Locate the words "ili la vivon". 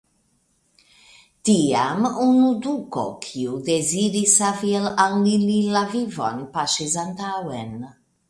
5.35-6.43